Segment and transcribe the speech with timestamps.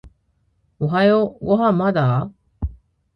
[0.79, 2.31] おはようご飯まだ？